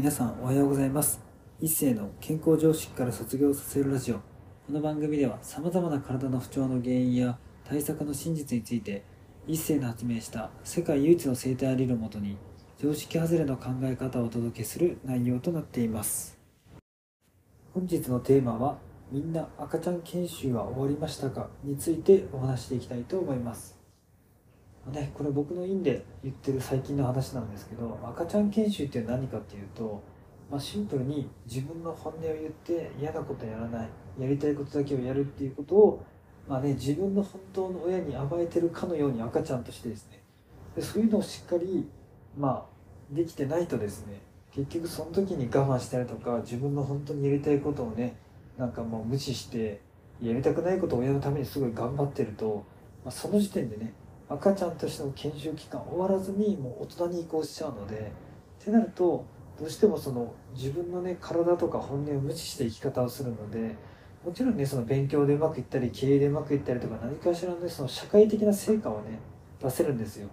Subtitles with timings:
[0.00, 1.20] 皆さんおはようございます。
[1.60, 4.14] 一世の健康常識から卒業させるラジオ。
[4.14, 4.22] こ
[4.70, 9.04] の番組ではさまざまな体の不調の原因や対策の真実について
[9.46, 12.38] 一世の発明した世界唯一の生態理論をもとに
[12.78, 16.38] 常識外れの考え方をお届けする内容となっています。
[17.74, 18.78] 本日のテーマは
[19.12, 21.50] みんな赤ちゃん研修は終わりましたか？
[21.62, 23.78] についてお話していきたいと思います。
[24.86, 30.02] ね、これ僕の院で言ってる最近の話なんですけど赤ちゃん研修って何かっていうと、
[30.50, 36.06] まあ、シンプルに自分の本音を言って嫌なことやらないやりたいことだけをやるっていうことを、
[36.48, 40.20] まあね、自分の本当の親に甘えてるかのように赤ちゃんとしてですね。
[40.74, 41.88] でそういうのをしっかり、
[42.36, 44.20] まあ、できてないとですね
[44.52, 48.16] 結局その時に我慢したりとか自分の本当にやりたいことをね
[48.56, 49.80] なんかもう無視して
[50.22, 52.64] やりたくないことを親のためにすごい頑張ってると、
[53.04, 53.92] まあ、その時点でね
[54.30, 58.12] 赤ちゃんとしての研修期間終わらずにもう大人に移行しちゃうので
[58.62, 59.24] ってなると
[59.58, 63.74] どうしてもその自分のね体とか本音を無視して生き方をするので
[64.24, 69.18] もちろんねその勉強でうまくいったり経営でうまくいったりとか何かしらのねその社会的な成果はね
[69.60, 70.28] 出せるんですよ。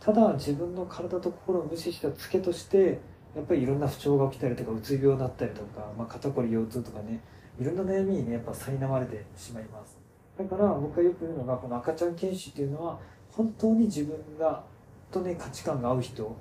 [0.00, 3.00] ただ自分の体と心を無視したツケとして
[3.36, 7.20] やっぱりいろんな不調が起きたりとかうつ病だったりとか、まあ、肩こり腰痛とかね
[7.60, 9.98] いろんな悩みにねやっぱ苛まれてしまいます。
[10.36, 12.98] だから僕がよく言うのがこの赤ちゃん研修っていうのは
[13.32, 14.62] 本当に自分が
[15.10, 16.36] とね価値観が合う人、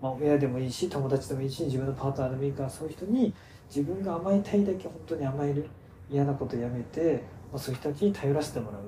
[0.00, 3.32] まあ、親でもいいし友達でもいいし自分のパートナーでもいいからそういう人に
[3.68, 5.68] 自分が甘えたいだけ本当に甘える
[6.10, 8.82] 嫌なことやめて、まあ、そういう人たちに頼らせてもらう。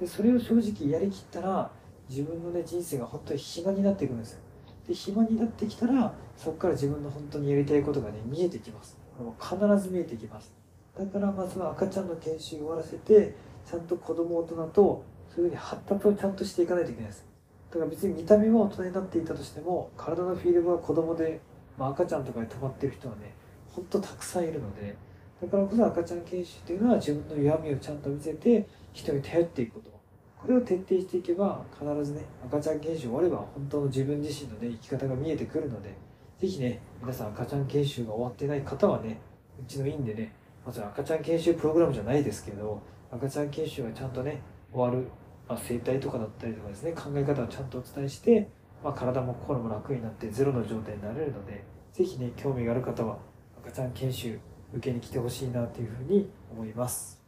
[0.00, 1.70] でそれを正直やりきったら
[2.08, 4.40] 自分のね人生が本当に暇になっていくんですよ。
[4.86, 8.96] で暇になってきたらそこから自分の本当にやりたいことがね見えてきます。
[9.40, 10.52] 必ず見えてきます。
[10.96, 13.34] だからまずは赤ちゃんの研修を終わらせて
[13.68, 17.26] ちゃんと子供大人とそういうふうに発達をちゃんとしていかないといけないです。
[17.70, 21.40] だから別に見た目は大人になっていたとしても体のフィールドは子供で、
[21.76, 23.34] まあ、赤ちゃんとかに止まってる人はね
[23.70, 24.96] ほんとたくさんいるので
[25.42, 29.98] だからこそ赤ちゃん研修っていうのは自分の弱みをちゃんと見せて人に頼っていくこと。
[30.40, 35.92] これを徹底していけば必ずね赤ちゃん研修終われば本当の自分自身のね生き方が見えてくるので
[36.38, 39.20] 是非ね皆さん赤ちゃん研修が終わってない方はね
[39.60, 40.32] うちの院でね
[40.64, 44.40] まず赤ちゃん研修プログラムじゃないですけど赤ちゃん研修がちゃんとね
[44.72, 45.08] 終わる、
[45.48, 48.48] まあ、生態とかだったりとかですね考え方をちゃんとお伝えして、
[48.82, 53.18] まあ、体も心も楽になってゼロの状態になれるので是非ね興味がある方は
[53.62, 54.38] 赤ちゃん研修
[54.74, 57.18] 受けに来てほしいなというふうに思います。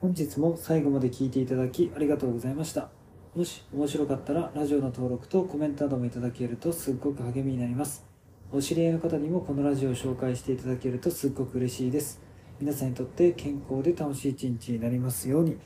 [0.00, 2.88] 本日も最後まで聞いていただきありがとうございました。
[3.36, 8.04] もし面白かったらラジオの登録とコメントなどもいただけるとすっごく励みになります。
[8.50, 12.20] お知り合いの方にもこのラジオを紹介していただけるとすっごく嬉しいです。
[12.60, 15.58] 皆さんにとって健康で楽しい一日になりますように。